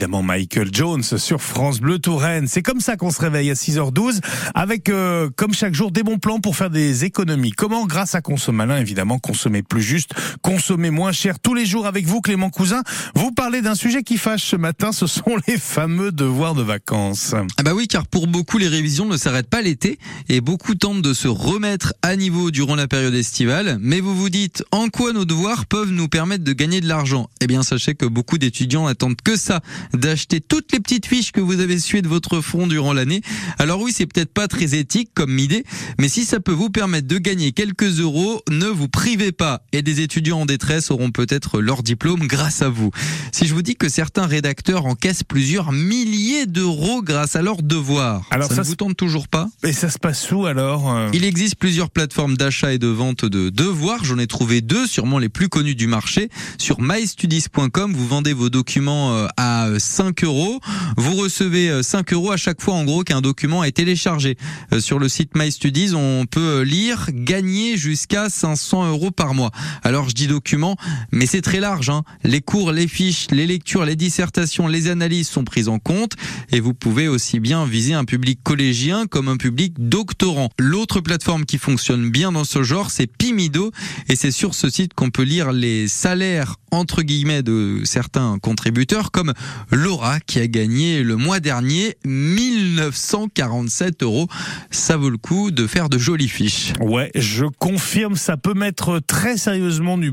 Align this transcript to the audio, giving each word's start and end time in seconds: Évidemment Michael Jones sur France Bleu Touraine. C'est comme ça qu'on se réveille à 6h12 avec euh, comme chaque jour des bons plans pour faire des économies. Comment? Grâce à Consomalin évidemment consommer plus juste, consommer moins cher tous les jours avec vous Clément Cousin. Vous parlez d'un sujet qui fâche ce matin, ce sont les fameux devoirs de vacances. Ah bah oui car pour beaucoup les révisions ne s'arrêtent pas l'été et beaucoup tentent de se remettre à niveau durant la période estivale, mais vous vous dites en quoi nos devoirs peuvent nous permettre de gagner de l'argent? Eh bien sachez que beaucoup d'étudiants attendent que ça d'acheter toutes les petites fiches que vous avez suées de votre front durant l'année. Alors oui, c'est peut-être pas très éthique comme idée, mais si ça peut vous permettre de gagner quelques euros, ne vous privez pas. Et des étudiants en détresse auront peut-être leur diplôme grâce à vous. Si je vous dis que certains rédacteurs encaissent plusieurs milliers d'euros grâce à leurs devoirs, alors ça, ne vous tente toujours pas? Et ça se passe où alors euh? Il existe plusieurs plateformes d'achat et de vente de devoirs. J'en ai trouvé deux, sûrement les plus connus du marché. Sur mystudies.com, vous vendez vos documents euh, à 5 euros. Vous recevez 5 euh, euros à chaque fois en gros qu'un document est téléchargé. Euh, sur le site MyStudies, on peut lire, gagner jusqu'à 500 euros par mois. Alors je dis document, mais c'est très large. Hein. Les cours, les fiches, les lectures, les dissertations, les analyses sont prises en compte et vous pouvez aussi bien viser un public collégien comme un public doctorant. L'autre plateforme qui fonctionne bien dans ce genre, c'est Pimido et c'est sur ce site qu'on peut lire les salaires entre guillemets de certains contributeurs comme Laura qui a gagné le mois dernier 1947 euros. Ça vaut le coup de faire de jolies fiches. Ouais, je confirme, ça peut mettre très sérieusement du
Évidemment 0.00 0.22
Michael 0.22 0.68
Jones 0.72 1.02
sur 1.02 1.42
France 1.42 1.80
Bleu 1.80 1.98
Touraine. 1.98 2.46
C'est 2.46 2.62
comme 2.62 2.78
ça 2.78 2.96
qu'on 2.96 3.10
se 3.10 3.20
réveille 3.20 3.50
à 3.50 3.54
6h12 3.54 4.20
avec 4.54 4.90
euh, 4.90 5.28
comme 5.34 5.52
chaque 5.52 5.74
jour 5.74 5.90
des 5.90 6.04
bons 6.04 6.18
plans 6.18 6.38
pour 6.38 6.54
faire 6.54 6.70
des 6.70 7.04
économies. 7.04 7.50
Comment? 7.50 7.84
Grâce 7.84 8.14
à 8.14 8.20
Consomalin 8.20 8.76
évidemment 8.76 9.18
consommer 9.18 9.64
plus 9.64 9.82
juste, 9.82 10.12
consommer 10.40 10.90
moins 10.90 11.10
cher 11.10 11.40
tous 11.40 11.52
les 11.52 11.66
jours 11.66 11.84
avec 11.84 12.06
vous 12.06 12.20
Clément 12.20 12.48
Cousin. 12.48 12.84
Vous 13.16 13.32
parlez 13.32 13.60
d'un 13.60 13.74
sujet 13.74 14.04
qui 14.04 14.18
fâche 14.18 14.44
ce 14.44 14.54
matin, 14.54 14.92
ce 14.92 15.08
sont 15.08 15.34
les 15.48 15.58
fameux 15.58 16.12
devoirs 16.12 16.54
de 16.54 16.62
vacances. 16.62 17.34
Ah 17.56 17.64
bah 17.64 17.74
oui 17.74 17.88
car 17.88 18.06
pour 18.06 18.28
beaucoup 18.28 18.58
les 18.58 18.68
révisions 18.68 19.06
ne 19.06 19.16
s'arrêtent 19.16 19.50
pas 19.50 19.62
l'été 19.62 19.98
et 20.28 20.40
beaucoup 20.40 20.76
tentent 20.76 21.02
de 21.02 21.12
se 21.12 21.26
remettre 21.26 21.92
à 22.02 22.14
niveau 22.14 22.52
durant 22.52 22.76
la 22.76 22.86
période 22.86 23.14
estivale, 23.14 23.78
mais 23.80 23.98
vous 23.98 24.14
vous 24.14 24.30
dites 24.30 24.62
en 24.70 24.90
quoi 24.90 25.12
nos 25.12 25.24
devoirs 25.24 25.66
peuvent 25.66 25.90
nous 25.90 26.06
permettre 26.06 26.44
de 26.44 26.52
gagner 26.52 26.80
de 26.80 26.86
l'argent? 26.86 27.28
Eh 27.40 27.48
bien 27.48 27.64
sachez 27.64 27.96
que 27.96 28.06
beaucoup 28.06 28.38
d'étudiants 28.38 28.86
attendent 28.86 29.20
que 29.24 29.36
ça 29.36 29.60
d'acheter 29.94 30.40
toutes 30.40 30.72
les 30.72 30.80
petites 30.80 31.06
fiches 31.06 31.32
que 31.32 31.40
vous 31.40 31.60
avez 31.60 31.78
suées 31.78 32.02
de 32.02 32.08
votre 32.08 32.40
front 32.40 32.66
durant 32.66 32.92
l'année. 32.92 33.22
Alors 33.58 33.80
oui, 33.80 33.92
c'est 33.94 34.06
peut-être 34.06 34.32
pas 34.32 34.48
très 34.48 34.74
éthique 34.74 35.10
comme 35.14 35.38
idée, 35.38 35.64
mais 35.98 36.08
si 36.08 36.24
ça 36.24 36.40
peut 36.40 36.52
vous 36.52 36.70
permettre 36.70 37.08
de 37.08 37.18
gagner 37.18 37.52
quelques 37.52 38.00
euros, 38.00 38.40
ne 38.50 38.66
vous 38.66 38.88
privez 38.88 39.32
pas. 39.32 39.62
Et 39.72 39.82
des 39.82 40.00
étudiants 40.00 40.40
en 40.40 40.46
détresse 40.46 40.90
auront 40.90 41.10
peut-être 41.10 41.60
leur 41.60 41.82
diplôme 41.82 42.26
grâce 42.26 42.62
à 42.62 42.68
vous. 42.68 42.90
Si 43.32 43.46
je 43.46 43.54
vous 43.54 43.62
dis 43.62 43.76
que 43.76 43.88
certains 43.88 44.26
rédacteurs 44.26 44.86
encaissent 44.86 45.24
plusieurs 45.24 45.72
milliers 45.72 46.46
d'euros 46.46 47.02
grâce 47.02 47.36
à 47.36 47.42
leurs 47.42 47.62
devoirs, 47.62 48.26
alors 48.30 48.48
ça, 48.52 48.62
ne 48.62 48.66
vous 48.66 48.76
tente 48.76 48.96
toujours 48.96 49.28
pas? 49.28 49.48
Et 49.62 49.72
ça 49.72 49.90
se 49.90 49.98
passe 49.98 50.30
où 50.30 50.46
alors 50.46 50.94
euh? 50.94 51.08
Il 51.12 51.24
existe 51.24 51.56
plusieurs 51.56 51.90
plateformes 51.90 52.36
d'achat 52.36 52.72
et 52.72 52.78
de 52.78 52.88
vente 52.88 53.24
de 53.24 53.50
devoirs. 53.50 54.04
J'en 54.04 54.18
ai 54.18 54.26
trouvé 54.26 54.60
deux, 54.60 54.86
sûrement 54.86 55.18
les 55.18 55.28
plus 55.28 55.48
connus 55.48 55.74
du 55.74 55.86
marché. 55.86 56.30
Sur 56.58 56.80
mystudies.com, 56.80 57.92
vous 57.94 58.06
vendez 58.06 58.32
vos 58.32 58.50
documents 58.50 59.14
euh, 59.14 59.26
à 59.36 59.77
5 59.78 60.24
euros. 60.24 60.60
Vous 60.96 61.14
recevez 61.14 61.82
5 61.82 62.12
euh, 62.12 62.16
euros 62.16 62.32
à 62.32 62.36
chaque 62.36 62.60
fois 62.60 62.74
en 62.74 62.84
gros 62.84 63.02
qu'un 63.02 63.20
document 63.20 63.64
est 63.64 63.72
téléchargé. 63.72 64.36
Euh, 64.72 64.80
sur 64.80 64.98
le 64.98 65.08
site 65.08 65.36
MyStudies, 65.36 65.94
on 65.94 66.26
peut 66.26 66.62
lire, 66.62 67.08
gagner 67.12 67.76
jusqu'à 67.76 68.28
500 68.28 68.88
euros 68.88 69.10
par 69.10 69.34
mois. 69.34 69.50
Alors 69.82 70.08
je 70.08 70.14
dis 70.14 70.26
document, 70.26 70.76
mais 71.12 71.26
c'est 71.26 71.42
très 71.42 71.60
large. 71.60 71.90
Hein. 71.90 72.02
Les 72.24 72.40
cours, 72.40 72.72
les 72.72 72.88
fiches, 72.88 73.26
les 73.30 73.46
lectures, 73.46 73.84
les 73.84 73.96
dissertations, 73.96 74.66
les 74.66 74.88
analyses 74.88 75.28
sont 75.28 75.44
prises 75.44 75.68
en 75.68 75.78
compte 75.78 76.12
et 76.50 76.60
vous 76.60 76.74
pouvez 76.74 77.08
aussi 77.08 77.40
bien 77.40 77.64
viser 77.64 77.94
un 77.94 78.04
public 78.04 78.40
collégien 78.42 79.06
comme 79.06 79.28
un 79.28 79.36
public 79.36 79.74
doctorant. 79.78 80.48
L'autre 80.58 81.00
plateforme 81.00 81.44
qui 81.44 81.58
fonctionne 81.58 82.10
bien 82.10 82.32
dans 82.32 82.44
ce 82.44 82.62
genre, 82.62 82.90
c'est 82.90 83.06
Pimido 83.06 83.72
et 84.08 84.16
c'est 84.16 84.30
sur 84.30 84.54
ce 84.54 84.70
site 84.70 84.94
qu'on 84.94 85.10
peut 85.10 85.22
lire 85.22 85.52
les 85.52 85.88
salaires 85.88 86.56
entre 86.70 87.02
guillemets 87.02 87.42
de 87.42 87.80
certains 87.84 88.38
contributeurs 88.38 89.10
comme 89.10 89.32
Laura 89.70 90.20
qui 90.20 90.38
a 90.40 90.46
gagné 90.46 91.02
le 91.02 91.16
mois 91.16 91.40
dernier 91.40 91.96
1947 92.04 94.02
euros. 94.02 94.28
Ça 94.70 94.96
vaut 94.96 95.10
le 95.10 95.18
coup 95.18 95.50
de 95.50 95.66
faire 95.66 95.88
de 95.88 95.98
jolies 95.98 96.28
fiches. 96.28 96.72
Ouais, 96.80 97.10
je 97.14 97.44
confirme, 97.58 98.16
ça 98.16 98.36
peut 98.36 98.54
mettre 98.54 99.00
très 99.06 99.36
sérieusement 99.36 99.98
du 99.98 100.10